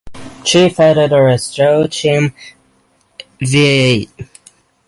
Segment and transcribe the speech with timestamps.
[0.43, 2.33] Chief editor is Joachim
[3.39, 4.09] Veit.